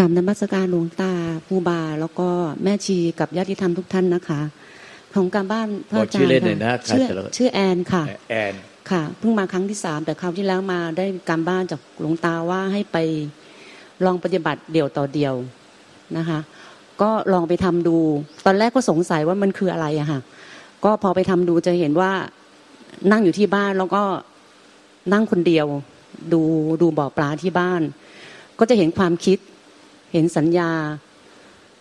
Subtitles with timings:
[0.00, 1.12] กราบนมัสการหลวงตา
[1.46, 2.28] ภูบา แล้วก็
[2.62, 4.40] แม่ชีกับญาติธรรมทุกท่านนะคะ
[5.14, 7.04] ของการบ้านพระอาจารย์ค่ะชื่อ
[7.36, 8.54] ชื่อแอนค่ะแอน
[8.90, 12.96] ค่ะเพิ่งมาครั้งที่สามแต่คราวที่แล้วมาได้การบ้านจากหลวงตาว่าให้ไป
[14.04, 15.34] ลองปฏิบัติเดี่ยวต่อเดียว
[16.16, 16.38] นะคะ
[17.02, 17.96] ก็ลองไปทำดู
[18.46, 20.20] ตอนแรกก็สงสัยว่ามันคืออะไรอะค่ะ
[20.84, 22.12] ก็พอไปทำดูจะเห็นว่า
[23.10, 24.02] นั่งอยู่ที่บ้านแล้วก็
[25.12, 25.66] นั่งคนเดียว
[26.32, 26.40] ดู
[26.82, 27.80] ดูบ่อปลาที่บ้าน
[28.58, 29.38] ก็จะเห็นความคิด
[30.12, 30.70] เห็นสัญญา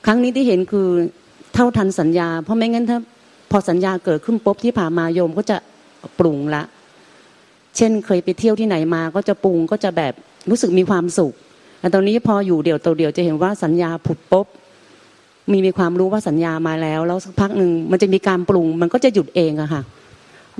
[0.06, 0.88] ครั้งนี้ที่เห็นคือ
[1.54, 3.00] เท่าทันสัญญา เพราะไม่งั้นถ้า
[3.52, 5.58] พอสัญญาเกิดขึ้นปุ๊บที่ผ่านมาโยมก็จะ
[6.20, 6.64] ปรุงละ
[7.78, 10.14] เช่นเคยไปเที่ยวที่ไหนมาก็จะปรุงก็จะแบบ
[10.50, 11.34] รู้สึกมีความสุข
[11.80, 14.48] แต่ตอนนี้พออยู่เดี่ยวตัวเดียวจะเห็นว่าสัญญาผุดปุ๊บ
[15.52, 19.82] มีมีความรู้ว่าสัญญามาแล้ว แล้วสักพักหนึ่งมันจะมีการปรุง มันก็จะหยุดเองอะค่ะ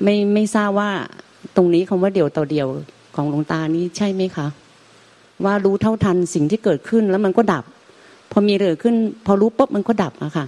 [0.04, 0.90] ไม่ไม่ทราบว่า
[1.56, 2.68] ตรงนี้คำว่าเดี่ยวต่อเดียว
[3.16, 4.48] ของหลวงตานี้ใช่ไหมคะ
[5.46, 7.64] ว่ารู้เท่าทันสิ่งที่เกิดขึ้นแล้วมันก็ดับ
[8.32, 8.96] พอมีเกิดขึ้น
[9.26, 10.46] พอรู้ปุ๊บมันก็ดับอะค่ะ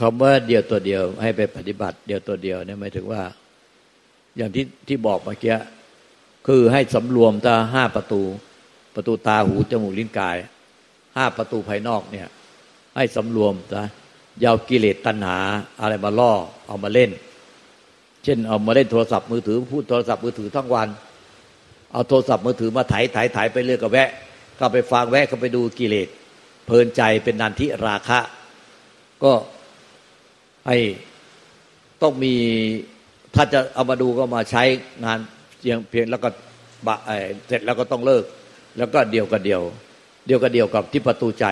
[0.00, 3.22] คำว่าเดียวตัวเดียวให้ไปปฏิบัติ เดียวตัวเดียวเนี่ยหมายถึงว่า
[4.36, 5.56] อย่างที่ที่บอกเมื่อกี้
[6.46, 8.22] คือให้สำรวมตาห้าประตู
[8.94, 10.36] ประตูตาหูจมูกลิ้นกาย
[11.16, 12.28] ห้าประตูภายนอกเนี่ย
[12.96, 13.84] ให้สำรวมซะ
[14.44, 15.38] ยาวกิเลสตัณหา
[15.80, 16.32] อะไรมาล่อ
[16.66, 17.10] เอามาเล่น
[18.24, 20.88] เช่นเอามาเล่นโทรศัพท์มือถือพูดโทรศัพท์มือถือทั้งวัน
[21.92, 24.10] เอาโทรศัพท์มือถือมาถ่ายถ่ายถ่ายไปเรื่อยก็แวะ
[24.58, 26.08] ก็ไปฟังแวะก็ไปดูกิเลส
[26.66, 28.20] เพลินใจเป็นนันทิราคะ
[29.24, 29.32] ก็
[30.66, 30.76] ให้
[32.02, 32.34] ต้องมี
[33.34, 34.62] ถ้าจะเอามาดูก็มาใช้
[35.04, 35.18] งาน
[35.58, 36.28] เพียงเพียงแล้วก็
[36.86, 36.96] บะ
[37.46, 38.24] เสร็จแล้วก็ต้องเลิก
[38.78, 39.62] แล้วก็เดียวกับเดียว
[40.26, 41.46] เดียวกับเดียวกับที่ประตูใจ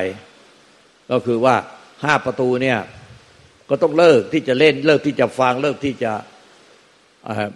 [1.11, 1.55] ก็คือว่า
[2.03, 2.79] ห้าประตูเนี่ย
[3.69, 6.13] ก็ต้องเลิกที่จะเล่นเลิกที่จะฟังเลิกที่จะ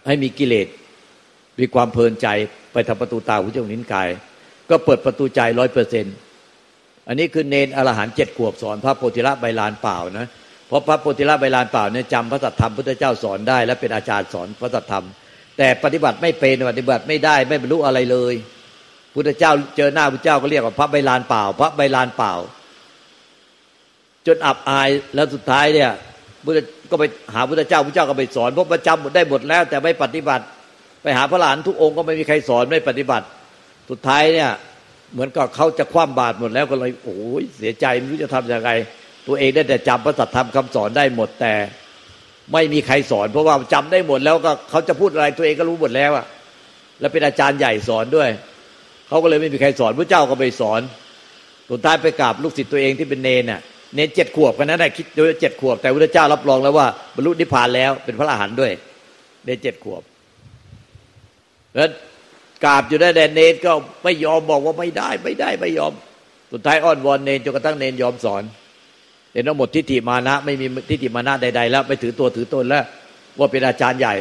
[0.07, 0.69] ให้มีกิเลส
[1.59, 2.29] มีความเพลินใจ
[2.73, 4.09] ไปทำประตูตาหูจมูกลิ้นกาย
[4.71, 6.15] ก็เปิดประตูใจร้อยเปอร์เซ็นต์
[7.09, 10.27] อันนี้คือเนนอรหันเจ็ดขวบสอนพระโพธิละใบลานเปล่านะ
[10.69, 15.05] เพราะพระโพธิละใบลานเปล่าเนี่ยจำพระสัทธรรมพุทธเจ้าสอนได้ และเป็นอาจารย์สอนพระสัทธรรม
[15.59, 18.35] แต่ปฏิบัติไม่เป็นปฏิบัติไม่ได้ไม่บรรลุอะไรเลย
[19.15, 22.33] พุทธเจ้าเจอหน้าพุทธเจ้าก็เรียกว่าพระใบลานเปล่า พระใบลานเปล่า
[24.27, 25.91] จนอับอายแล้วสุดท้ายเนี่ย
[26.45, 26.59] พุทธ
[26.91, 27.05] ก็ไป
[27.35, 30.45] หาพุทธเจ้าพุทธเจ้าก็ไปสอนเพราะประจำหมดได้หมดแล้ว แต่ไม่ปฏิบัติ
[31.03, 33.27] ไปหาพระหลานทุกองค์ก็ไม่มีใครสอนไม่ปฏิบัติ
[33.91, 34.51] สุดท้ายเนี่ย
[35.13, 38.71] เหมือนกับเขาจะคว่ำบาตรหมดแล้วก็เลยโอ้ยเสียใจไม่รู้จะทำยังไง
[39.27, 41.55] ตัวเองได้แต่จำพระสัทธรรมคำสอนได้หมดแต่
[42.53, 46.27] ไม่มีใครสอน เพราะว่าจำได้หมดแล้วก็เขาจะพูดอะไรตัวเองก็รู้หมดแล้วอะ
[47.01, 48.29] แล้วเป็นอาจารย์ใหญ่สอนด้วย
[49.09, 50.81] เขาก็เลยไม่มีใครสอนพระเจ้าก็ไปสอน
[51.71, 53.61] สุดท้ายไปกราบลูกศิษย์ตัวเองที่เป็นเนนน่ะ
[53.95, 58.73] เนนเจ็ดขวบกันนั้นได้คิดโดยเจ็ดขวบ แต่พระเจ้ารับรองแล้วว่าบรรลุนิพพานแล้วเป็นพระอรหันต์ด้วย
[59.45, 60.03] เนนเจ็ดขวบ
[61.75, 61.89] แล้ว
[62.65, 63.73] กราบอยู่ได้แต่เนนก็
[64.05, 65.93] ไม่ยอมบอกว่าไม่ได้ ไม่ได้ไม่ยอม
[66.53, 68.43] สุดท้ายอ้อนวอนเนนจนกระทั่งเนนยอมสอน
[69.35, 72.85] เห็นว่าหมดทิฏฐิมานะ ไม่มีทิฏฐิมานะใด ๆ แล้ว ไม่ถือตัวถือตนแล้ว
[73.39, 74.15] ว่าเป็นอาจารย์ใหญ่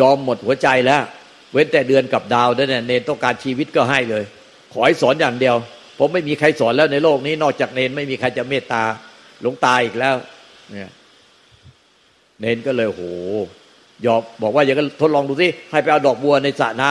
[0.00, 1.02] ยอมหมดหัวใจแล้ว
[1.52, 4.24] เว้นแต่เดือนกับดาวนั่นเนนต้องการชีวิตก็ให้เลย
[4.72, 5.56] ขอให้สอนอย่างเดียว
[5.98, 8.82] ผมไม่มีใครสอนแล้วในโลกนี้นอกจากเนนไม่มีใครจะเมตตา
[9.42, 10.14] หลงตายอีกแล้ว
[10.70, 10.90] เนี่ย
[12.40, 13.02] เนนก็เลยโห
[14.06, 16.90] ยอมบอกว่าอย่างนั้นทดลองดูสิให้ไปเอาดอกบัวในสระน้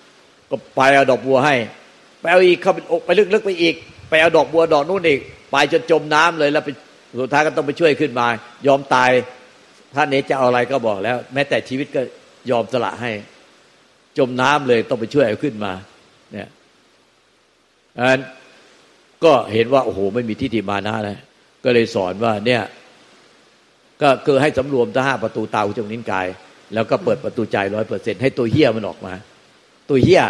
[0.00, 1.54] ำก็ไปเอาดอกบัวให้
[2.20, 3.74] ไปเอาอีกเข้าไปไปลึกๆไปอีก
[4.08, 5.20] ไปเอาดอกบัวดอกนู้นอีก
[5.50, 6.68] ไปจนจมน้ำเลยแล้วไป
[7.20, 8.26] สุดท้ายก็ต้องไปช่วยขึ้นมา
[8.66, 9.10] ยอมตาย
[9.94, 12.00] ท่านเนจะเอาอะไรก็บอกแล้ว แม้แต่ชีวิตก็
[12.50, 13.10] ยอมสละให้
[14.18, 15.72] จมน้ำเลยต้องไปช่วยเอาขึ้นมา
[16.32, 16.48] เนี่ย
[17.98, 18.20] อัน
[19.24, 21.18] ก็เห็นว่าโอ้โหไม่มีทิฏฐิมานะเลย
[21.64, 22.62] ก็เลยสอนว่าเนี่ย
[24.02, 26.26] ก็คือให้สำรวมทั้งห้าประตูตาหูจมูกนิ้นกาย
[26.74, 29.14] แล้วก็เปิดประตูใจร้อยเปอร์เซ็นให้ตัวเฮี้ยมันออกมา
[29.88, 30.22] ตัวเฮี้ย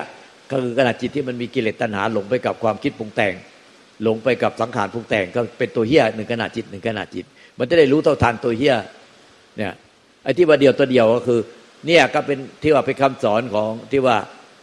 [0.51, 3.35] ก็คือขณะจิตที่มันมีกิเลสตัณหาหลงไปกับความคิดปรุงแต่ง
[4.03, 7.25] หลงไปกับสังขารปรุงแต่งก็เป็นตัวเฮี้ยหนึ่งขณะจิตหนึ่งขณะจิต
[7.59, 8.75] มันจะได้รู้เท่าทันตัวเฮี้ย
[9.57, 9.73] เนี่ย
[10.25, 11.41] ไอ้ที่ว่าเดียวตัวเดียวก็คือ
[11.87, 14.17] เนี่ยก็เป็นที่ว่าเป็นคำสอนของที่ว่า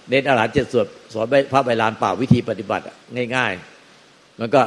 [0.09, 2.83] เน้นอาหารเจ็ดส่วนสอนพระใบลานเปล่าวิธีปฏิบัติ
[3.35, 3.51] ง่าย
[3.97, 4.61] ๆ มันก็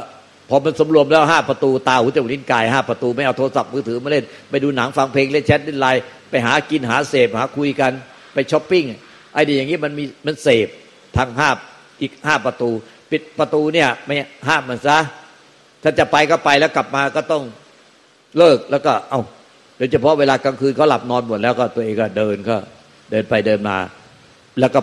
[0.49, 7.91] พอมันสมรวมแล้วห้าประตูตาหูจมูกลิ้นกายห้าประตูไม่เอาโทรศัพท์มือถือมาเล่นไปดูหนังฟังเพลงเล่นแชทเล่นไลน์ไปหากินหาเสพหาคุยกัน
[8.33, 8.83] ไปช้อปปิ้ง
[9.33, 10.67] ไอ้ดีอย่างนี้มันมีมันเสพ
[11.17, 11.49] ทางห้า
[12.01, 12.69] อีกห้าประตู
[13.11, 14.15] ปิดประตูเนี่ยไม่
[14.47, 14.97] ห้ามมันซะ
[15.83, 17.43] ถ้าจะไปก็ไปแล้วกลับมาก็ต้อง
[18.37, 19.19] เลิกแล้วก็เอา
[19.77, 22.57] โดยเฉพาะเวลากลางคืนเขาหลับนอนหมดแล้วก็ตัวเองก็เดินก็
[23.11, 23.77] เดินไปเดินมา
[24.59, 24.79] แล้วก็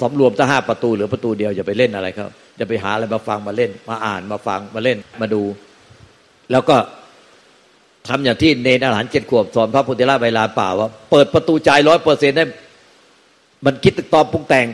[0.00, 2.26] สำรวมถ้าห้าประตูหรือประตูเดียวอย่าไปเล่นอะไรเขา
[2.60, 5.42] จะไปหาอะไรมาฟังมาเล่น มาอ่านมาฟังมาเล่นมาดู
[6.50, 6.76] แล้วก็
[8.08, 12.44] ทำอย่างที่เนรอาหารเจ็ดขวบสอนพระพุทธราชใบลาป่าว่า เปิดประตูใจร้อยเปอร์เซ็นต์ได้
[13.66, 14.66] มันคิดตึกตอบปรุงแต่ง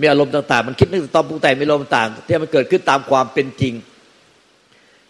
[0.00, 3.74] มีอารมณ์ต่าง ๆ มันคิดนึกตอนปรุงแต่งมีอารมณ์ต่างที่มันเกิดขึ้นตามความเป็นจริง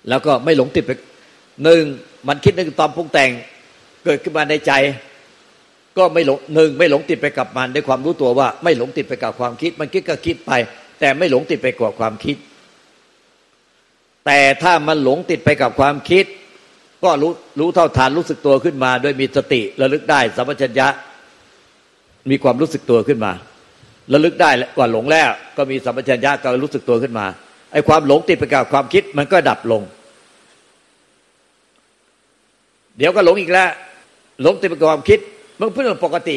[0.08, 0.90] แล้วก็ไม่หลงติดไป
[1.64, 1.82] หนึ่ง
[2.28, 3.30] มันคิดนึกตอนปรุงแต่ง
[4.04, 4.72] เกิดขึ้นมาในใจ
[5.98, 10.52] ก็ไม่หลงหนึ่งไม่หลงติดไปกับมันด้วยความรู้ตัวว่า ไม่หลงติดไปกับความคิด มันคิดก็คิดไป
[11.00, 12.36] แต่ไม่หลงติดไปกับความคิด
[14.26, 16.24] แต่ถ้ามันหลงติดไปกับความคิด
[17.04, 20.88] ก็รู้รู้เท่าทานรู้สึกตัวขึ้นมา โดยมีสติระลึกได้สัมปชัญญะ
[22.30, 23.32] มีความรู้สึกตัวขึ้นมา
[24.12, 27.26] ระลึกได้ว่าหลงแล้วก็มีสัมปชัญญะก็รู้สึกตัวขึ้นมา
[27.72, 29.82] ไอ้ความหลงติดไปกับความคิดมันก็ดับลง
[32.98, 33.70] เดี๋ยวก็หลงอีกแล้ว
[34.42, 35.20] หลงติดไปกับความคิด
[35.60, 36.30] มันเพื่อนปกต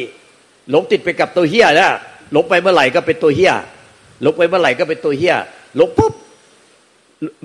[0.70, 1.92] หลงติดไปกับตัวเฮียแล้ว
[2.32, 3.52] หลงไปเมื่อไหร่ก็เป็นตัวเฮีย
[4.22, 5.34] หลงไปเมื่อไหร่ก็เป็นตัวเฮีย
[5.76, 6.12] หลงปุ๊บ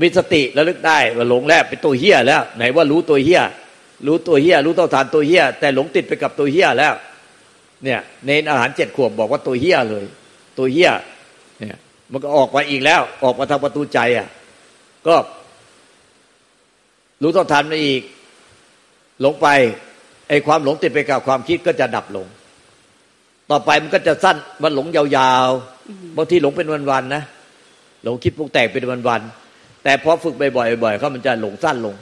[0.01, 3.41] มีสติระลึกได้ว่าหลงแล้วเป็นตัวเฮียแล้ว ไหนว่ารู้ตัวเฮีย
[4.07, 6.94] รู้ตัวเฮียรู้เท่าทานตัวเฮียแต่หลงติดไปกับตัวเฮียแล้ว
[7.83, 10.06] เนี่ยในอาหารเจ็ดขวบบอกว่าตัวเฮียเลย
[10.57, 10.91] ตัวเฮีย
[11.59, 11.77] เนี่ย
[12.12, 14.27] มันก็ออกมาอีกแล้ว ออกมาทางประตูใจอะ
[15.07, 15.15] ก็
[17.21, 18.01] รู้ต้องทันไปอีก
[19.21, 19.47] หลงไป
[20.29, 22.27] ไอ้ความหลงติดไปกับความคิดก็จะดับลง
[23.51, 25.03] ต่อไปมันก็จะสั้นมันหลงยา
[25.45, 27.24] วๆบางทีหลงเป็นวันๆนะ
[28.03, 31.95] หลงคิดปรุงแต่งเป็นวันๆแต่พอฝึกบ่อยๆบ่อยๆเขามันจะหลงสั้นลง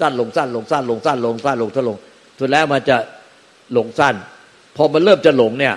[0.00, 1.98] สั้นลงสั้นลงสั้นลงสั้นลงสั้นลงสั้นลง
[2.38, 2.96] สุดแล้วมันจะ
[3.72, 4.14] หลงสั้น
[4.76, 5.74] พอมันเริ่มจะหลงเนี่ย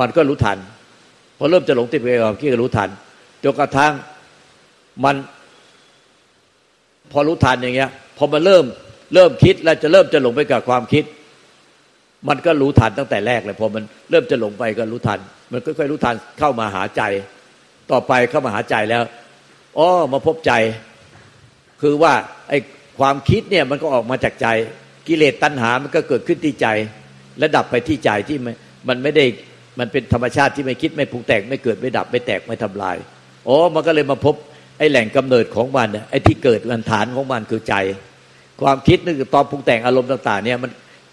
[0.00, 0.58] มันก็รู้ทัน
[1.38, 2.88] พอเริ่มจะหลงติดไปกับความคิดก็รู้ทัน
[3.44, 3.92] จนกระทั่ง
[5.04, 5.16] มัน
[7.12, 8.64] พอรู้ทันอย่างเงี้ย พอมันเริ่ม
[9.14, 11.04] เริ่มคิดแล้วจะเริ่มจะหลงไปกับความคิด
[12.28, 15.18] มันก็รู้ทันตั้งแต่แรกเลยพอมันเริ่มจะหลงไปก็รู้ทัน
[15.52, 17.02] มันค่อยๆรู้ทันเข้ามาหาใจ
[17.90, 19.02] ต่อไปเข้ามาหาใจแล้ว
[19.78, 20.52] อ๋อมาพบใจ
[21.82, 22.12] คือว่า
[22.48, 22.58] ไอ้
[22.98, 24.48] ความคิดเนี่ยมันก็ออกมาจากใจ
[25.08, 26.66] กิเลสตัณหา มันก็เกิดขึ้นที่ใจ
[27.38, 28.38] และดับไปที่ใจที่
[28.88, 29.24] มันไม่ได้
[29.78, 32.96] มันเป็นธรรมชาติที่ไม่คิดไม่ปรุงแต่งไม่เกิดไม่ดับไม่แตกไม่ทำลาย
[33.48, 34.34] อ๋อมันก็เลยมาพบ
[34.78, 37.74] ไอ้แหล่งกำเนิดของมันไอ้ที่เกิดมันฐานของมันคือใจ
[38.62, 40.70] ความคิดนึกตอนปรุงแต่งอารมณ์ต่าง ๆ เนี่ยมัน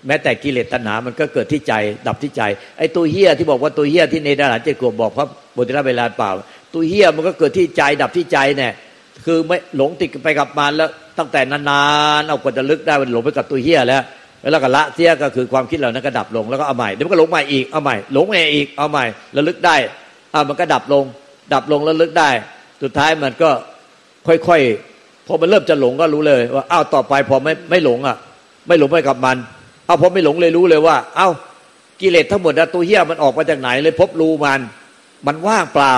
[0.07, 1.73] แม้แต่กิเลสตัณหา มันก็เกิดที่ใจ
[2.07, 2.41] ดับที่ใจ
[2.77, 6.31] ไอ้ตัวเฮี้ยที่บอกว่าตัวเฮี้ยที่ในดาราเจ็ดขวบบอกพระบุตรเวลาเปล่า
[6.73, 8.71] ตัวเฮี้ยมันก็เกิดที่ใจ ดับที่ใจเนี่ย
[9.25, 11.81] คือไม่หลงติดไปกับมันแล้วตั้งแต่นา
[12.19, 14.01] นๆเอากว่าจะลึกได้มันหลงไปกับตัวเฮี้ยแล้ว
[14.51, 19.05] แล้วก็ละเสียก็คือความคิดเหล่านั้นก็ดับลงแล้วก็เอาใหม่เดี๋ยวมันก็หลงใหม่อีกเอาใหม่หลงใหม่อีกเอาใหม่
[19.35, 19.75] ระลึกได้
[20.33, 21.03] อ่ามันก็ดับลง
[21.53, 22.29] ดับลงแล้วลึกได้
[22.83, 23.49] สุดท้ายมันก็
[24.27, 24.94] ค่อยๆ
[25.27, 28.17] พอมันเริ่มจะหลงก็รู้เลยว่าอ้าวต่อไปพอไม่ไม่หลงอะ
[28.67, 29.37] ไม่หลงไปกับมัน
[29.85, 31.29] เอาพอไม่หลงเลยรู้เลยว่า เอ้า
[32.01, 34.61] กิเลสทั้งหมดตัวเหี้ยมันออกมาจากไหนเลยพบรูมัน
[35.27, 35.95] มันว่างเปล่า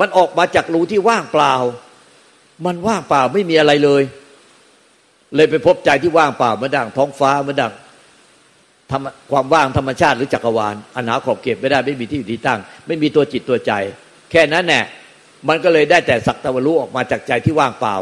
[0.00, 1.54] มันออกมาจากรูที่ว่างเปล่า
[2.66, 4.02] มันว่างเปล่าไม่มีอะไรเลย
[5.36, 7.72] เลยไปพบใจที่ว่างเปล่าเมื่อดังท้องฟ้าเมื่อดัง
[9.32, 13.72] ความว่างธรรมชาติหรือจักรวาลอันหาขอบเก็บไม่ได้ไม่มีที่อยู่ที่ตั้ง ไม่มีตัวจิตตัวใจ
[14.30, 14.80] แค่นั้นแน่
[15.48, 17.94] มันก็เลยได้แต่สักตะวันรู้ออกมาจากใจที่ว่างเปล่า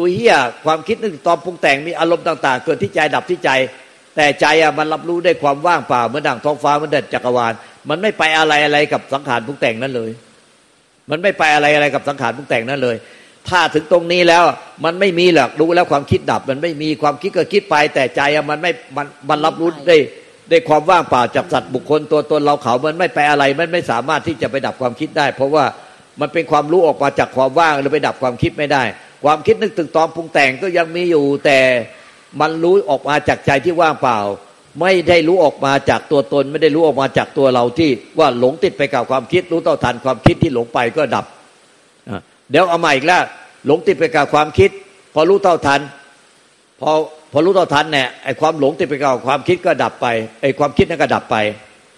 [0.00, 3.50] ตัวเฮียความคิดนึกตอนปรุงแต่งมีอารมณ์ต่าง ๆ เกิดที่ใจดับที่ใจ
[4.16, 7.52] แต่ใจอะมันรับรู้ได้ความว่างเปล่าเหมือนดั่งท้องฟ้าเหมือนดังจักรวาล
[7.88, 10.10] มันไม่ไปอะไรอะไรกับสังขารปรุงแต่งนั้นเลย
[11.10, 12.96] มันไม่ไปอะไรอะไรกับสังขารปรุงแต่งนั้นเลย
[13.48, 14.44] ถ้าถึงตรงนี้แล้ว
[14.84, 19.96] มันไม่มีหรอกรู้แล้วความคิดดับ มันไม่มีความคิดก็คิดไป แต่ใจมันไม่มันมันรับรู้ได้
[20.50, 25.64] ได้ความว่างเปล่าจากสัตว์บุคคลตัวตนเราเขามันไม่ไปอะไรมันไม่สามารถที่จะไปดับความคิดได้ เพราะว่า
[26.20, 28.82] มันเป็นความรู้ออกมาจากความว่างหรือไปดับความคิดไม่ได้
[29.24, 31.58] ความคิดนึกตึกตอมปรุงแต่งก็ยังมีอยู่ แต่
[32.40, 34.18] มันรู้ออกมาจากใจที่ว่างเปล่า
[34.80, 41.24] ไม่ได้รู้ออกมาจากตัวตน ไม่ได้รู้ออกมาจากตัวเราที่ว่าหลงติดไปกับความคิด รู้เต่าทันความคิดที่หลงไปก็ดับ
[42.50, 43.22] เดี๋ยวเอาใหม่อีกแล้ว
[43.66, 44.70] หลงติดไปกับความคิด
[45.14, 45.80] พอรู้เท่าทัน
[46.80, 46.90] พอ
[47.32, 50.06] พอรู้เต่อทันเนี่ยไอ้ความหลงติดไปกับความคิดก็ดับไป
[50.42, 51.36] ไอ้ความคิดนั้นก็ดับไป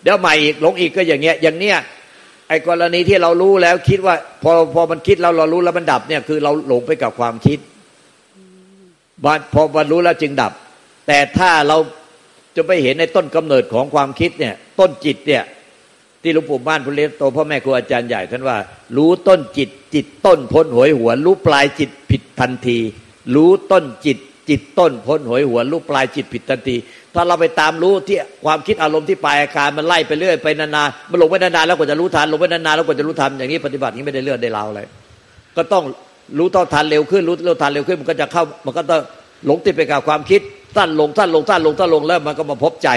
[0.02, 1.76] เดี๋ยวใหม่อีกหลงอีกก็อย่างเงี้ยอย่างเนี้ย
[2.48, 7.58] ไอ้กรณีที่เรารู้แล้วคิดว่า พอพอมันคิดเราเรารู้แล้วมันดับเนี่ยคือเราหลงไปกับความคิด
[9.54, 10.52] พอมันรู้แล้วจึงดับ
[11.06, 11.76] แต่ถ้าเรา
[12.56, 15.44] จะไปเห็นในต้นกำเนิดของความคิดเนี่ย ต้นจิตเนี่ย
[16.22, 18.56] ที่หลวงปู่บ้านพุทธโตพ่อแม่ครูอาจารย์ใหญ่ท่านว่า
[18.96, 22.78] รู้ต้นจิต จิตต้นพ้นหวยหัวรู้ปลายจิตผิดทันที
[23.34, 24.18] รู้ต้นจิต
[24.50, 26.76] จิตต้นพ้นหวยหัวรูปปลายจิตผิดทันที
[27.14, 34.80] ถ้าเราไปตามรู้ที่ความคิดอารมณ์ที่ปลายอาการมันไล่ไปเรื่อยไปนานๆมันลงไปนานๆแล้วกว่าจะรู้ทันลงไปนานๆแล้วกว่าจะรู้ทันอย่างนี้ปฏิบัตินี้ไม่ได้เลื่อนได้ราวอะไร
[35.56, 35.84] ก็ต้อง
[36.38, 39.00] รู้ต้องทันเร็วขึ้นรู้เร็วทันเร็วขึ้นมันก็จะเข้า มันก็ต้อง
[39.46, 40.40] หลงติดไปกับความคิด
[40.76, 42.90] สั้นลงสั้นลงสั้นลงสั้นลงแล้วมันก็มาพบใจ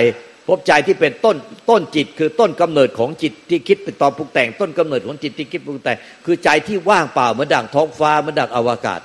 [0.50, 1.36] พบใจที่เป็นต้น
[1.70, 9.00] ต้นจิต คือต้นกำเนิดของจิตที่คิดเป็นตอนปรุงแต่ง ต้นกำเนิดของจิตที่คิดปรุงแต่งคือใจที่ว่างเปล่าเหมือนดั่งท้องฟ้าเหมือนดั่งอวกาศ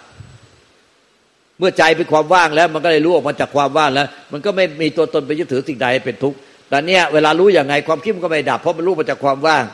[1.60, 6.36] เมื่อใจเป็นความว่างแล้ว มันก็เลยรู้ออกมาจากความว่างแล้ว มันก็ไม่มีตัวตนไปยึดถือสิ่งใดเป็นทุกข์
[6.68, 9.64] แต่เนี้ยเวลารู้อย่างไงความคิดมันก็ไม่ดับเพราะมันรู้มาจากความว่าง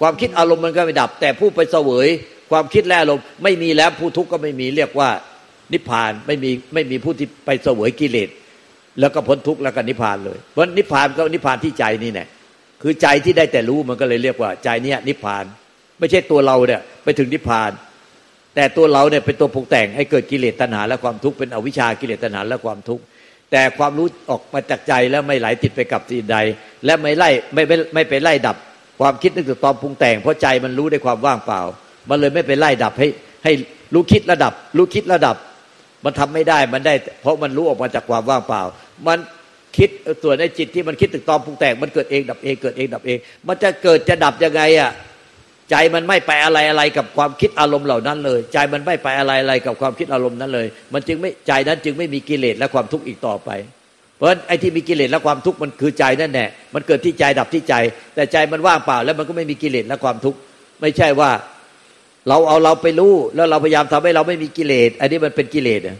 [0.00, 2.08] ความคิดอารมณ์มันก็ไม่ดับ แต่ผู้ไปเสวย
[2.50, 5.10] ความคิดและอารมณ์ไม่มีแล้วผู้ทุกข์ก็ไม่มีเรียกว่า
[5.72, 8.28] นิพพานไม่มีไม่มีผู้ที่ไปเสวยกิเลส
[9.00, 12.26] แล้วก็พ้นทุกข์แล้วก็นิพพานเลยเพราะนิพพานก็นิพพานที่ใจนี่แน่
[12.82, 15.44] คือใจที่ได้แต่รู้มันก็เลยเรียกว่าใจเนี้ยนิพพาน
[15.98, 17.70] ไม่ใช่ตัวเราเนี่ยไปถึงนิพพาน
[18.56, 23.02] แต่ตัวเราเนี่ยเป็นตัวปรุงแต่งให้เกิดกิเลสตัณหาและความทุกข์เป็นอวิชชากิเลสตัณหาและความทุกข์
[23.50, 26.38] แต่ความรู้ออกมาจากใจแล้วไม่ไหลติดไปกับสิ่งใด
[26.84, 28.56] และไม่ไล่ไม่ไม่ไม่ไปไล่ดับ
[29.00, 31.60] ความคิดนึกถึงตอนปรุงแต่งเพราะใจมันรู้ได้ความว่างเปล่า
[32.08, 33.08] มันเลยไม่ไปไล่ดับให้
[33.44, 33.52] ให้
[33.94, 35.36] รู้คิดระดับ รู้คิดระดับ
[36.04, 38.62] มันทำไม่ได้มันได้ เพราะมันรู้ออกมาจากความว่างเปล่า
[39.06, 39.18] มัน
[39.76, 39.90] คิด
[40.22, 44.90] ส่วนในจิตที่มันคิดถึงตอนปรุงแต่งมันเกิดเองดับเองเกิดเองดับเอง มันจะเกิดจะดับยังไงอะ
[45.70, 53.50] ใจมันไม่ไปอะไรอะไรกับความคิดอารมณ์เหล่านั้นเลย ใจมันไม่ไปอะไรอะไรกับความคิดอารมณ์นั้นเลย มันจึงไม่ใจนั้นจึงไม่มีกิเลสและความทุกข์อีกต่อไป
[54.16, 57.74] เพราะไอ้ที่มีกิเลสและความทุกข์มันคือใจนั่นแหละมันเกิดที่ใจดับที่ใจ
[58.14, 60.38] แต่ใจมันว่างเปล่า แล้วมันก็ไม่มีกิเลสและความทุกข์
[60.80, 61.30] ไม่ใช่ว่า
[62.28, 65.98] เราเอาเราไปรู้ แล้วเราพยายามทำให้เราไม่มีกิเลสอันนี้มันเป็นกิเลสอะ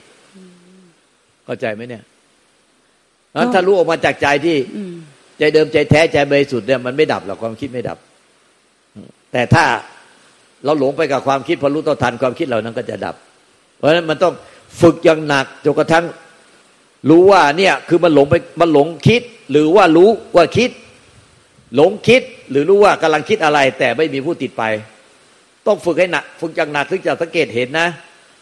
[1.45, 2.03] เข้าใจไหมเนี่ย
[3.55, 4.57] ถ้ารู้ออกมาจากใจที่
[5.39, 7.99] ใจเดิมใจแท้ใจบริสุทธิ์เนี่ยมันไม่ดับหรอกความคิดไม่ดับ
[9.37, 9.67] แต่ถ้า
[10.65, 13.15] เราหลงไปกับความคิดพอรู้ต่อทันความคิดเหล่านั้นก็จะดับ
[13.77, 14.35] เพราะฉะนั้นมันต้อง
[14.81, 16.05] ฝึกอย่างหนักจนกระทั่ง
[17.11, 20.71] รู้ว่าเนี่ยคือมันหลงไปมันหลงคิด หรือว่ารู้ว่าคิด
[21.77, 24.63] หลงคิดหรือรู้ว่ากำลังคิดอะไร แต่ไม่มีผู้ติดไป
[25.67, 27.89] ต้องฝึกให้หนักฝึกอย่างหนักถึงจะสังเกตเห็นนะ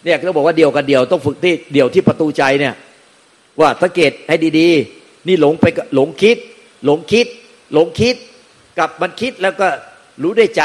[0.04, 2.74] เนี่ยเขาบอกว่าเดียวกันเดียวต้องฝึกที่เดียวที่ประตูใจเนี่ย
[3.60, 6.36] ว่าสังเกตให้ดีๆ นี่หลงไปหลงคิด
[6.84, 7.26] หลงคิด
[7.72, 8.16] หลงคิด
[8.78, 9.68] กับมันคิดแล้วก็
[10.22, 10.62] รู้ได้ใจ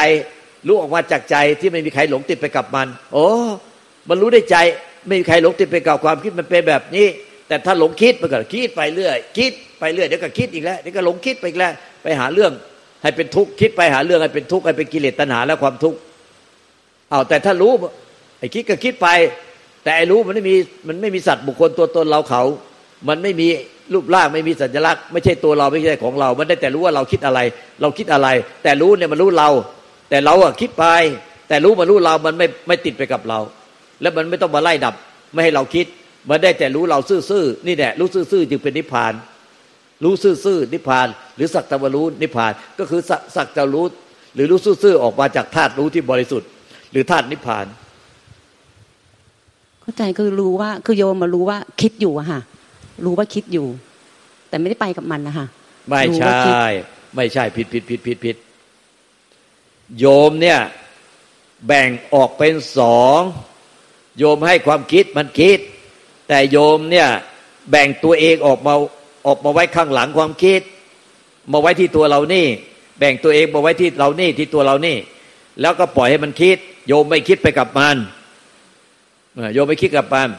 [0.67, 3.27] รู้ออกมาจากใจที่ไม่มีใครหลงติดไปกับมัน โอ้
[4.09, 4.57] มันรู้ได้ใจ
[5.07, 7.07] ไม่มีใครหลงติดไปกับความคิดมันเป็นแบบนี้
[7.47, 12.51] แต่ถ้าหลงคิดมันก็คิดไปเรื่อย คิดไปเรื่อยเดี๋ยวก็คิดอีกแล้วเดี๋ยวก็หลงคิดไปอีกแล้วไปหาเรื่อง
[13.03, 15.97] ให้เป็นทุกข์คิดไปหาเรื่องให้เป็นทุกข์ให้เป็นกิเลสตัณหาและความทุกข์
[17.09, 17.71] เอาแต่ถ้ารู้
[18.39, 19.07] ไอ้คิดก็คิดไป
[19.83, 20.55] แต่ไอ้รู้มันไม่มี
[20.87, 22.43] มันไม่มีสัตว์บุคคลตัวตนเราเขา
[23.07, 23.47] มันไม่มี
[23.93, 27.39] รูปร่างไม่มีสัญลักษณ์ไม่ใช่ตัวเราไม่ใช่ของเรา มันได้แต่รู้ว่าเราคิดอะไร
[27.81, 28.27] เราคิดอะไร
[28.63, 29.49] แต่รู้เนี่ยมันรู้เรา
[30.09, 30.85] แต่เราอะคิดไป
[31.47, 33.39] แต่รู้มันรู้เรา มันไม่ไม่ติดไปกับเรา
[34.01, 34.93] แล้วมันไม่ต้องมาไล่ดับ
[35.33, 35.85] ไม่ให้เราคิด
[36.29, 39.13] มันได้แต่รู้เราซื่อๆนี่แหละรู้ซื่อๆจึงเป็นนิพพาน
[40.03, 43.01] รู้ซื่อๆนิพพาน หรือสักตะวรู้นิพพาน ก็คือ
[43.35, 43.85] สักตะรู้
[44.35, 46.49] หรือรู้ซื่อๆออกมาจากธาตุรู้ที่บริสุทธิ์
[46.91, 47.65] หรือธาตุนิพพาน
[49.81, 52.41] เข้าใจคือรู้ว่าคือโยมมารู้ว่าคิดอยู่อะค่ะ
[53.05, 53.67] รู้ว่าคิดอยู่
[54.49, 55.45] แต่ไม่ได้ไปกับมันนะคะ
[55.89, 56.39] ไม่ใช่
[57.15, 58.35] ไม่ใช่ผิดผิดผิดผิดผิด
[59.99, 60.59] โยมเนี่ย
[61.67, 63.19] แบ่งออกเป็นสอง
[64.17, 65.59] โยมให้ความคิดมันคิด
[66.27, 67.07] แต่โยมเนี่ย
[67.69, 68.73] แบ่งตัวเองออกมา
[69.27, 70.61] ออกมาไว้ข้างหลังความคิด
[71.51, 72.45] มาไว้ที่ตัวเรานี่
[72.99, 74.97] แบ่งตัวเองมาไว้ที่เรานี่ที่ตัวเรานี่
[75.61, 77.97] แล้วก็ปล่อยให้มันคิด โยมไม่คิดไปกับมัน
[79.53, 80.29] โยมไม่คิดกับมัน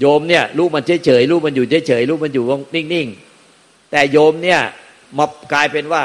[0.00, 4.60] โยมเนี่ยรู้มันเฉยเฉยรู้มันอยู่เฉยเฉยรู้มันอยู่นิ่งๆแต่โยมเนี่ย
[5.18, 6.02] มากลายเป็นว่า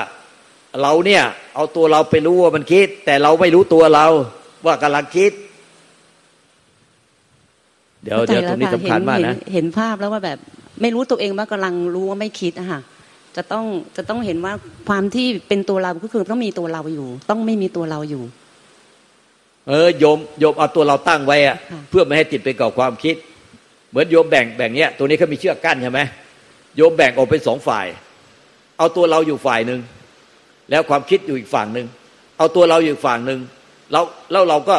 [0.81, 1.23] เราเนี่ย
[1.55, 4.05] เอาตัวเราไปรู้ว่ามันคิด แต่เราไม่รู้ตัวเรา
[4.65, 5.31] ว่ากำลังคิด
[8.03, 10.37] เดี๋ยวเดี๋ยวตรงนี้สำคัญมากนะเห็นภาพแล้วว่าแบบ
[10.81, 12.81] ไม่รู้ตัวเองว่ากำลังรู้ว่าไม่คิดอะค่ะ
[13.35, 13.65] จะต้อง
[13.97, 14.53] จะต้องเห็นว่า
[14.87, 18.23] ความที่เป็นตัวเราก็คือต้องมีตัวเราอยู่ ต้องไม่มีตัวเราอยู่
[19.67, 21.57] เออโยมโยมเอาตัวเราตั้งไว้อะ
[21.89, 23.15] เพื่อไม่ให้ติดไปกับความคิด
[23.95, 26.01] เหมือนโยมแบ่งแบ่งเนี้ยตัวนี้เขามีเชือกกั้นใช่ไหม
[26.75, 27.85] โยมแบ่งออกเป็นสองฝ่าย
[28.77, 29.79] เอาตัวเราอยู่ฝ่ายหนึ่ง
[30.69, 31.87] แล้วความคิดอยู่อีกฝั่งหนึ่ง
[32.37, 33.39] เอาตัวเราอยู่ฝั่งหนึ่ง
[33.91, 34.75] เราแล้วเราก็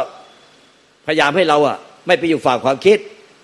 [1.07, 2.99] พยายามให้เราอะ ไม่ไปอยู่ฝั่งความคิด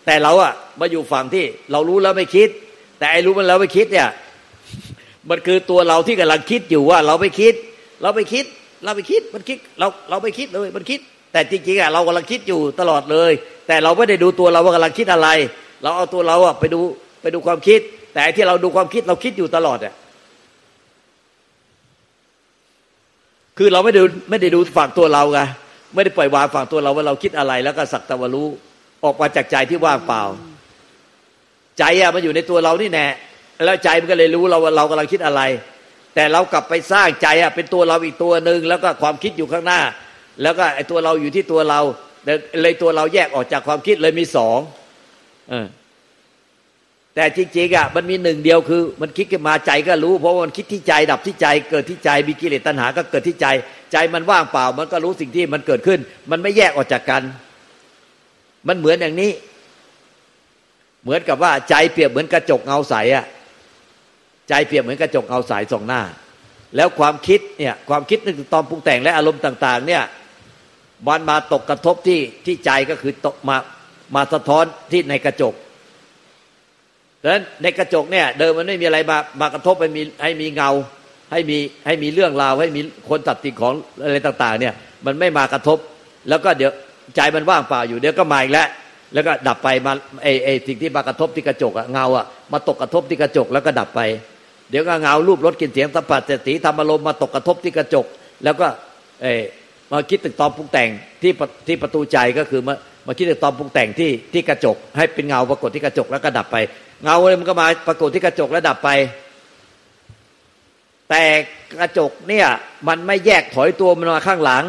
[0.07, 2.49] แต่เราอะมาอยู่ฝั่งที่เรารู้แล้วไม่คิด
[2.99, 4.09] แต่ไอ้รู้มันแล้วไม่คิดเนี่ย
[5.31, 7.55] มันคือตัวเราที่กำลังคิดอยู่ว่าเราไม่คิด
[8.03, 8.45] เราไม่คิด
[8.85, 11.01] เราไม่คิดมันคิดเราเราไม่คิดเลยมันคิด
[11.33, 13.33] แต่จริงๆอะเรากำลังคิดอยู่ตลอดเลย
[13.67, 15.29] แต่เราไม่ได้ดูตัวเราว่ากำลังคิดอะไร
[15.83, 16.81] เราเอาตัวเราอะไปดู
[17.23, 17.81] ไปดูความคิด
[18.15, 19.95] แต่ที่เราดูความคิดเราคิดอยู่ตลอดอะ
[23.59, 25.41] คือเราไม่ดูไม่ได้ดูฝั่งตัวเราไง
[25.95, 28.49] ไม่ได้ปล่อยวางฝั่งตัวเราว่าเราคิดอะไรแล้วก็สักตะวรู้
[29.05, 30.23] ออกมาจากใจที่ว่างเปล่า
[31.79, 33.07] ใจอะมันอยู่ในตัวเรานี่แน่
[33.65, 35.43] แล้วใจมันก็เลยรู้เราว่าเรากำลังคิดอะไร
[36.15, 39.81] แต่เรากลับไปสร้างใจอะเป็นตัวเราอีกตัวหนึ่งแล้วก็ความคิดอยู่ข้างหน้า
[40.43, 41.81] แล้วก็ไอ้ตัวเราอยู่ที่ตัวเรา
[42.63, 44.59] เลยตัวเราแยกออกจากความคิดเลยมีสอง
[47.15, 53.47] แต่จริงๆอะมันมีหนึ่งเดียวคือ มันคิดขึ้นมาใจก็รู้ เพราะมันคิดที่ใจดับที่ใจ เกิดที่ใจมีกิเลสตัณหา ก็เกิดที่ใจ
[53.93, 57.23] ใจมันว่างเปล่า มันก็รู้สิ่งที่มันเกิดขึ้น มันไม่แยกออกจากกัน
[58.69, 59.31] มันเหมือนอย่างนี้
[61.03, 63.25] เหมือนกับว่าใจเปรียบเหมือนกระจกเงาใสอะ
[64.49, 66.03] ใจเปรียบเหมือนกระจกเงาใสสองหน้า
[66.77, 70.03] แล้วความคิดเนี่ยความคิดนึกตอนปรุงแต่งและอารมณ์ต่าง ๆ เนี่ย
[71.07, 73.57] มันมาตกกระทบที่ที่ใจก็คือตกมา
[74.15, 75.55] มาสะท้อนที่ในกระจก
[77.23, 80.71] ดังนั้นในกระจกเนี่ย เดิมมันไม่มีอะไรมามากระทบให้มีให้มีเงา
[81.33, 84.75] ให้มีให้มีเรื่องราวให้มีคนตัดสิ่งของอะไรต่าง ๆ เนี่ย
[85.07, 85.79] มันไม่มากระทบ
[86.29, 86.71] แล้วก็เดี๋ยว
[87.17, 88.69] ใจมันว่างเปล่าอยู่เดี๋ยวก็มาอีกแล้ว
[89.15, 89.93] แล้วก็ดับไปมา
[90.23, 94.01] ไอไอสิ่งที่มากระทบที่กระจกอะเงาอะมาตกกระทบที่กระจกแล้วก็ดับไป
[94.71, 98.07] เดี๋ยวก็เงารูปรสกลิ่นเสียงสัมผัสเสีธรรมอารมณ์มาตกกระทบที่กระจก
[98.45, 98.67] แล้วก็
[99.23, 99.27] เอ
[99.91, 100.89] มาคิดถึงตอนปรุงแต่ง
[101.23, 101.33] ที่
[101.67, 102.75] ที่ประตูใจก็คือมา
[103.07, 106.57] มาคิดถึงตอนปรุงแต่งที่ที่กระจก ให้เป็นเงาปรากฏที่กระจกแล้วก็ดับไป
[107.05, 108.91] เงาเลยมันก็มาปรากฏที่กระจกแล้วดับไป
[111.11, 111.23] แต่
[111.81, 112.47] กระจกเนี่ย
[112.89, 114.65] มันไม่แยกถอยตัวมันมาข้างหลัง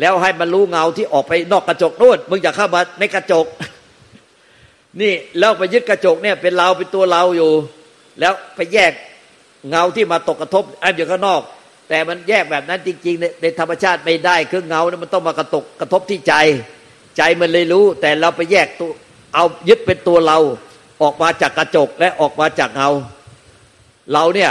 [0.00, 3.46] แล้วให้มันรู้เงาที่ออกไปนอกกระจกนู่นมึงอย่าเข้ามาในกระจก
[5.00, 7.50] นี่แล้วไปยึดกระจกเนี่ยเป็นเราเป็นตัวเราอยู่
[8.20, 8.92] แล้วไปแยก
[9.70, 11.40] เงาที่มาตกกระทบอันอยู่ข้างนอก
[11.88, 16.34] แต่มันแยกแบบนั้นจริง ๆ ในธรรมชาติไม่ได้คือเงาเนี่ยมันต้องมากระตกกระทบที่ใจ
[17.16, 18.90] ใจมันเลยรู้ แต่เราไปแยกตัว
[19.34, 20.38] เอายึดเป็นตัวเรา
[21.02, 22.90] ออกมาจากกระจกและออกมาจากเงา
[24.12, 24.50] เราเนี่ย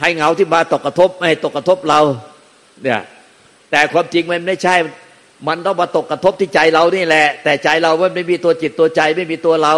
[0.00, 2.00] ให้เงาที่มาตกกระทบไม่ให้ตกกระทบเรา
[2.82, 3.00] เนี่ย
[3.70, 4.74] แต่ความจริงมันไม่ใช่
[5.48, 9.74] มันต้องมาตกกระทบที่ใจเรานี่แหละ แต่ใจเราไม่มีตัวจิตตัวใจไม่มีตัวเรา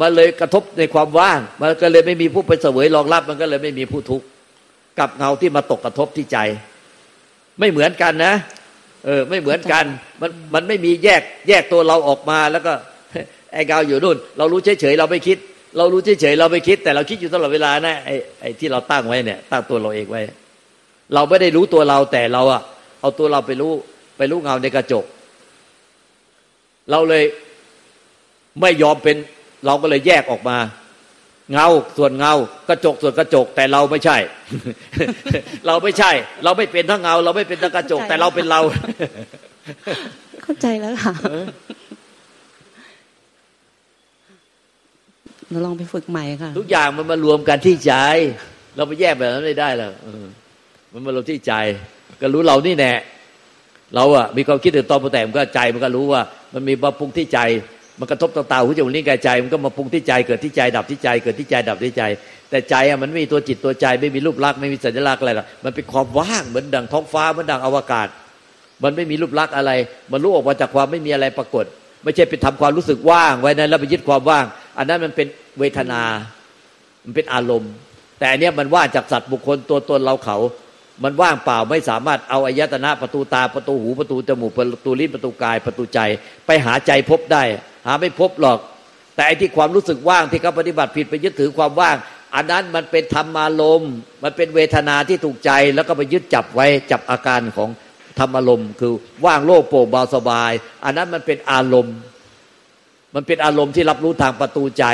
[0.00, 4.26] มันเลยกระทบในความว่าง มันก็เลยไม่มีผู้ไปเสวยรองรับ มันก็เลยไม่มีผู้ทุกข์
[4.98, 6.38] กับเงาที่มาตกกระทบที่ใจ
[7.58, 8.34] ไม่เหมือนกันนะ
[9.04, 9.84] เออไม่เหมือนกัน
[10.20, 12.72] มันมันไม่มีแยกแยกตัวเราออกมาแล้วก็
[13.52, 15.38] ไอ้เงาอยู่นู่น เรารู้เฉยเฉยเราไม่คิด
[15.76, 20.20] เรารู้เฉยเฉยเราไม่คิด แต่เราคิดอยู่ตลอดเวลานะไอ้ไอ้ที่เราตั้งไว้เนี่ย ตั้งตัวเราเองไว้
[21.14, 22.62] เราไม่ได้รู้ตัวเราแต่เราอะ
[23.00, 23.72] เอาตัวเราไปรู้
[24.16, 25.04] ไปรู้เงาในกระจก
[26.90, 27.24] เราเลย
[28.60, 29.16] ไม่ยอมเป็น
[29.66, 30.56] เราก็เลยแยกออกมา
[31.52, 32.34] เงาส่วนเงา
[32.68, 34.16] กระจกส่วนกระจกแต่เราไม่ใช่
[35.66, 36.10] เราไม่ใช่
[36.44, 38.60] เราไม่เป็นทั้งเงา เราไม่เป็นทั้งกระจก แต่เราเป็นเรา
[40.42, 41.14] เข้าใจแล้วค่ะ
[45.50, 47.94] เราลองไปฝึกใหม่ค่ะ ทุกอย่างมันมารวมกันที่ใจ
[48.76, 49.92] เราไปแยกแบบนั้นไม่ได้หรอก
[50.92, 51.52] มันมารวมที่ใจ
[52.20, 52.92] ก็รู้เรานี่แน่
[53.94, 57.40] เราอะมีความคิดถึงตอนปรุงแต่งมันก็ใจมันก็รู้ว่า มันมีมาปรุงที่ใจ
[57.98, 62.02] มันกระทบต่างๆหูจมูกลิ้นกายใจ มันก็มาปรุงที่ใจเกิดที่ใจดับที่ใจเกิดที่ใจดับที่ใจ
[62.50, 68.08] แต่ใจอะมันไม่มีตัวจิตตัวใจไม่มีรูปลักษณ์ไม่มีสัญลักษณ์อะไรหรอกมันเป็นความว่างเหมือนดังท้องฟ้าเหมือนดังอวกาศ
[68.82, 69.70] มันไม่มีรูปลักษณ์อะไร
[70.12, 71.64] มันรู้ออกมาจากความไม่มีอะไรปรากฏ
[72.02, 74.44] ไม่ใช่ไปทำความรู้สึกว่างไว้นั้นแล้วไปยึดความว่าง
[74.78, 75.26] อันนั้นมันเป็น
[75.58, 76.02] เวทนา
[77.04, 77.72] มันเป็นอารมณ์
[78.18, 80.36] แต่อันนี้มันว่างจากสัตว์บุคคลตัวตนเราเขา
[81.04, 86.00] มันว่างเปล่าไม่สามารถเอาอายตนะประตูตาประตูหูประตูจมูกประตูลิ้นประตูกายประตูใจ
[86.46, 87.42] ไปหาใจพบได้
[87.86, 88.58] หาไม่พบหรอก
[89.14, 91.96] แต่ไอ้ที่ความรู้สึกว่างที่เขาปฏิบัติผิดไปยึดถือความว่าง
[92.34, 93.92] อันนั้นมันเป็นธรรมารมณ์
[94.24, 97.70] มันเป็นเวทนาที่ถูกใจแล้วก็ไปยึดจับไว้จับอาการของ
[98.18, 98.92] ธรรมารมณ์คือ
[99.26, 100.52] ว่างโล่งโปร่งเบาสบาย
[100.84, 101.96] อันนั้นมันเป็นอารมณ์
[103.14, 104.84] มันเป็นอารมณ์ที่รับรู้ทางประตูใจ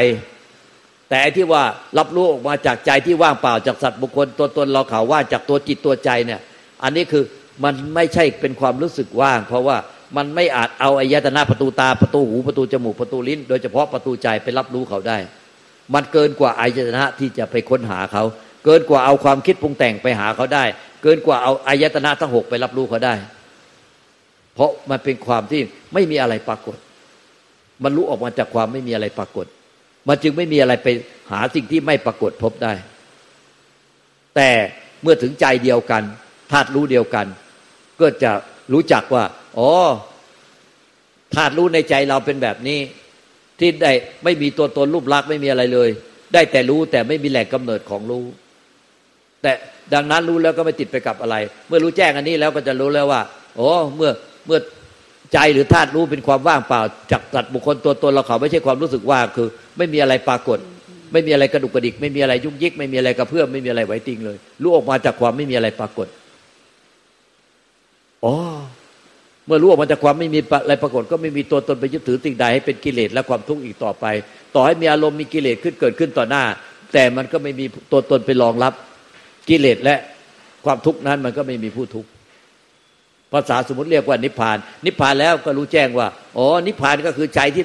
[1.11, 1.63] แต่ที่ว่า
[1.99, 6.41] รับรู้ออกมาจากใจที่ว่างเปล่าจากสัตว์บุคคลตัวตนเราเขาว่าจากตัวจิตตัวใจเนี่ย
[6.83, 7.25] อันนี้คือ
[7.65, 9.77] มันไม่ใช่เป็นความรู้สึกว่าง เพราะว่า
[10.17, 15.19] มันไม่อาจเอาอายตนะประตูตาประตูหูประตูจมูกประตูลิ้น โดยเฉพาะประตูใจไปรับรู้เขาได้
[15.95, 18.25] มันเกินกว่าอายตนะที่จะไปค้นหาเขา
[18.65, 20.65] เกินกว่าเอาความคิดปรุงแต่งไปหาเขาได้
[21.03, 23.15] เกินกว่าเอาอายตนะทั้งหกไปรับรู้เขาได้
[24.55, 25.61] เพราะมันเป็นความที่
[25.95, 26.77] ไม่มีอะไรปรากฏ
[27.85, 29.47] มันรู้ออกมาจากความไม่มีอะไรปรากฏ
[30.09, 30.89] มันจึงไม่มีอะไรไป
[31.31, 32.73] หาสิ่งที่ไม่ปรากฏพบได้
[34.37, 34.51] แต่
[35.03, 36.03] เมื่อถึงใจเดียวกัน
[36.51, 37.27] ธาตุรู้เดียวกัน
[38.01, 38.31] ก็จะ
[38.73, 39.25] รู้จักว่า
[39.59, 39.73] อ๋อ
[41.35, 42.79] ธาตุรู้ในใจเราเป็นแบบนี้
[43.59, 43.93] ที่ได้
[44.25, 45.89] ไม่มีตัวตนรูปลักษณ์ไม่มีอะไรเลย
[46.35, 48.25] ได้แต่รู้แต่ไม่มีแหล่งกำเนิดของรู้
[49.43, 49.53] แต่
[49.95, 51.37] ดังนั้นรู้แล้วก็ไม่ติดไปกับอะไร
[51.69, 53.21] เมื่อรู้แจ้งอันนี้แล้วก็จะรู้แล้วว่า
[53.59, 54.11] อ๋อเมื่อ
[54.47, 54.59] เมื่อ
[55.33, 56.81] ใจหรือธาตุรู้เป็นความว่างเปล่า
[57.13, 60.59] จากสัตว์บุคคลตัวตนเราเขาไม่ใช่ความรู้สึกว่าคือ ไม่มีอะไรปรากฏ
[61.13, 66.07] ไม่มีอะไรกระดุกกระดิก ไม่มีอะไรยุ่งยิก ไม่มีอะไรกระเพื่อมไม่มีอะไรไหวติงเลย รู้ออกมาจากความไม่มีอะไรปรากฏ
[68.25, 68.35] อ๋อ
[69.49, 74.05] เมื่อรู้ออกมาจากความไม่มีอะไรปรากฏก็ไม่มีตัวตนไปยึดถือสิ่งใดให้เป็นกิเลสและความทุกข์อีกต่อไป
[74.55, 76.45] ต่อให้มีอารมณ์มีกิเลสขึ้นเกิดขึ้นต่อหน้า
[76.93, 78.73] แต่มันก็ไม่มีตัวตนไปรองรับ
[79.49, 79.97] กิเลสและ
[80.65, 82.09] ความทุกข์นั้นมันก็ไม่มีผู้ทุกข์
[83.33, 84.57] ภาษาสมมติเรียกว่านิพพาน
[84.87, 87.65] นิพพานแล้วก็รู้แจ้งว่าอ๋อนิพพานก็คือใจที่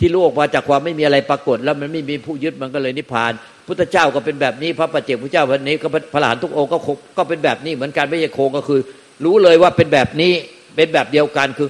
[0.00, 3.32] ที่รู้ออกมาจากความไม่มีอะไรปรากฏ แล้วมันไม่มีผู้ยึดมันก็เลยนิพพาน
[3.66, 6.78] พุทธเจ้าก็เป็นแบบนี้ พระปัจเจกพุทธเจ้าวันนี้ก็พระหลานทุกองค์ก็
[7.16, 8.80] ก็เป็นแบบนี้เหมือนกันไม่ใช่โคงก็คือ
[9.24, 10.32] รู้เลยว่าเป็นแบบนี้
[10.74, 11.68] เป็นแบบเดียวกันคือ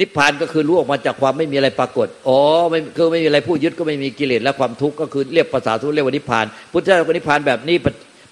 [0.00, 2.38] นิพพานก็คือรู้ออกมาจากความไม่มีอะไรปรากฏอ๋อ
[2.70, 7.76] ไม่คือไม่มีอะไรผู้ยึดก็ไม่มีกิเลสและความทุกข์ก็คือเรียกภาษาทุกเรียกว่านิพพาน พุทธเจ้าก็นิพพานแบบนี้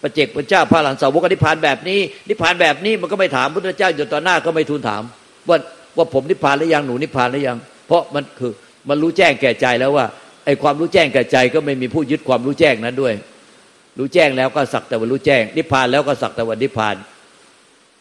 [0.03, 5.03] ประเจกพระเจ้าพระหลานสาวกนิพพานแบบนี้ นิพพานแบบนี้มันก็ไม่ถามพุทธเจ้าอยู่ต่อหน้าก็ไม่ทูลถาม
[5.49, 5.57] ว่า
[5.97, 8.53] ว่าผมนิพพานหรือยังหนูนิพพานหรือยัง เพราะมันคือ
[8.89, 10.07] มันรู้แจ้งแก่ใจแล้วว่า
[10.45, 13.15] ไอ้ความรู้แจ้งแก่ใจก็ไม่มีผู้ยึดความรู้แจ้งนั้นด้วย
[13.99, 16.95] รู้แจ้งแล้วก็สักแต่ว่ารู้แจ้ง นิพพานแล้วก็สักแต่ว่านิพพาน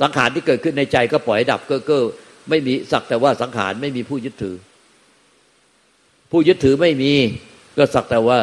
[0.04, 2.04] สังขารที่เกิดขึ้นในใจก็ปล่อยดับเก้อเก้อ
[2.50, 4.56] ไม่มีสักแต่ว่าสังขารไม่มีผู้ยึดถือ
[6.32, 7.14] ผู้ยึดถือไม่มี
[7.78, 8.40] ก็สักแต่ว่า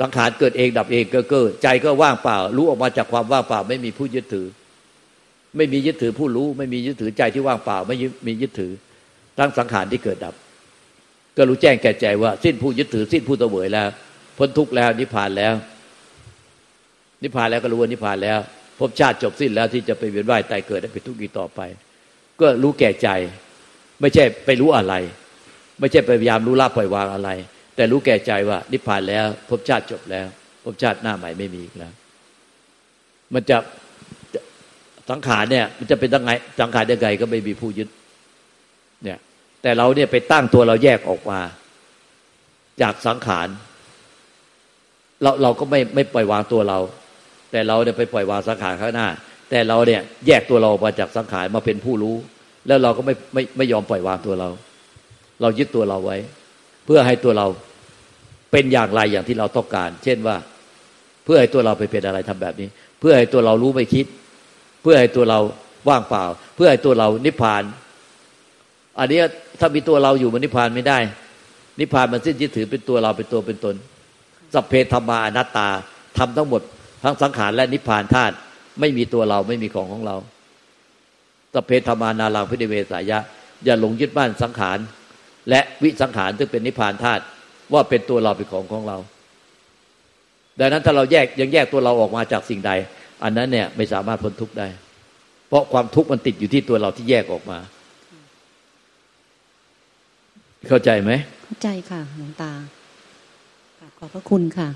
[0.00, 4.46] สังขารเกิดเองดับเองเก้อเก้อใจก็ว่างเปล่า รู้ออกมาจากความว่างเปล่า ไม่มีผู้ยึดถือ
[5.56, 8.72] ไม่มียึดถือผู้รู้ ไม่มียึดถือใจที่ว่างเปล่า ไม่มียึดถือ
[9.38, 10.34] ทั้งสังขารที่เกิดดับ
[11.36, 13.88] ก็รู้แจ้งแก่ใจว่า สิ้นผู้ยึดถือ สิ้นผู้ตะเวยแล้ว
[14.38, 15.54] พ้นทุกข์แล้วนิพพานแล้ว
[17.22, 18.38] นิพพานแล้วก็รู้ว่านิพพานแล้ว
[18.80, 21.60] ภพชาติจบสิ้นแล้วที่จะไปเวียนว่ายตายเกิดได้เป็นทุกข์อีกต่อไป
[22.40, 23.08] ก็รู้แก่ใจ
[24.00, 24.94] ไม่ใช่ไปรู้อะไร
[25.80, 27.30] ไม่ใช่ไปพยายามรู้ละปล่อยวางอะไร
[27.76, 30.26] แต่รู้แก่ใจว่านิพพานแล้วภพชาติจบแล้ว
[30.64, 31.92] ภพชาติหน้าใหม่ไม่มีอีกแล้ว
[33.34, 33.56] มันจะ
[35.10, 37.88] สังขารเนี่ย มันจะเป็นยังไงสังขารยังไงก็ไม่มีผู้ยึด
[39.04, 39.18] เนี่ย
[39.62, 41.40] แต่เราเนี่ยไปตั้งตัวเราแยกออกมา
[42.82, 43.48] จากสังขาร
[45.22, 46.78] เราเราก็ไม่ไม่ปล่อยวางตัวเรา
[47.50, 49.08] แต่เราเนี่ยไปปล่อยวางสังขารข้างหน้า
[49.50, 52.16] แต่เราเนี่ยแยกตัวเราออกมาจากสังขารมาเป็นผู้รู้
[52.66, 54.48] แล้วเราก็ไม่ไม่ไม่ยอมปล่อยวางตัวเรา
[55.40, 56.16] เรายึดตัวเราไว้
[56.86, 57.46] เพื่อให้ตัวเรา
[58.52, 60.36] เป็นอย่างไรอย่างที่เราต้องการ เช่นว่า
[61.24, 62.68] เพื่อให้ตัวเราไปเป็นอะไรทำแบบนี้
[63.00, 64.06] เพื่อให้ตัวเรารู้ไม่คิด
[64.82, 65.38] เพื่อให้ตัวเรา
[65.88, 66.24] ว่างเปล่า
[66.56, 67.62] เพื่อให้ตัวเรานิพพาน
[68.98, 69.20] อันนี้
[69.60, 70.98] ถ้ามีตัวเราอยู่มันนิพพานไม่ได้
[71.80, 73.74] นิพพานมันสิ้นยึดถือเป็นตัวเราเป็นตัวเป็นตน
[74.54, 75.68] สัพเพธรรมานัตตา
[76.18, 76.62] ทำทั้งหมด
[77.02, 78.34] ทั้งสังขารและนิพพานธาตุ
[78.80, 80.16] ไม่มีตัวเราไม่มีของของเรา
[81.54, 83.18] สัพเพธรรมานาลังพิเดเวสายะ
[83.64, 84.78] อย่าหลงยึดบ้านสังขาร
[85.50, 87.22] และวิสังขารซึ่งเป็นนิพพานธาตุ
[87.72, 88.98] ว่าเป็นตัวเราเป็นของของเรา
[90.58, 92.72] ดังนั้นถ้าเราแยกยังแยกตัวเราออกมาจากสิ่งใด
[93.22, 94.68] อันนั้นเนี่ยไม่สามารถพ้นทุกข์ได้
[95.48, 97.58] เพราะความทุกข์มันติดอยู่ที่ตัวเราที่แยกออกมา
[100.68, 101.12] เข้าใจไหม
[101.46, 102.52] เข้าใจค่ะหลวงตา
[103.98, 104.68] ขอบพระคุณค่ะ